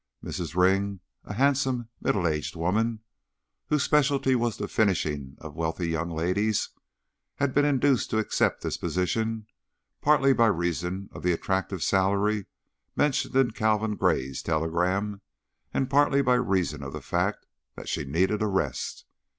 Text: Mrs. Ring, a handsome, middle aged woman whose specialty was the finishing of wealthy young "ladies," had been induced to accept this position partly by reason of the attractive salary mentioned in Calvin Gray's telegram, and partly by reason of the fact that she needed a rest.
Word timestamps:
Mrs. 0.25 0.55
Ring, 0.55 0.99
a 1.25 1.35
handsome, 1.35 1.89
middle 2.01 2.25
aged 2.27 2.55
woman 2.55 3.01
whose 3.67 3.83
specialty 3.83 4.33
was 4.33 4.57
the 4.57 4.67
finishing 4.67 5.35
of 5.37 5.53
wealthy 5.55 5.89
young 5.89 6.09
"ladies," 6.09 6.69
had 7.35 7.53
been 7.53 7.65
induced 7.65 8.09
to 8.09 8.17
accept 8.17 8.63
this 8.63 8.77
position 8.77 9.45
partly 10.01 10.33
by 10.33 10.47
reason 10.47 11.07
of 11.11 11.21
the 11.21 11.33
attractive 11.33 11.83
salary 11.83 12.47
mentioned 12.95 13.35
in 13.35 13.51
Calvin 13.51 13.95
Gray's 13.95 14.41
telegram, 14.41 15.21
and 15.71 15.87
partly 15.87 16.23
by 16.23 16.33
reason 16.33 16.81
of 16.81 16.93
the 16.93 17.01
fact 17.01 17.45
that 17.75 17.87
she 17.87 18.03
needed 18.03 18.41
a 18.41 18.47
rest. 18.47 19.05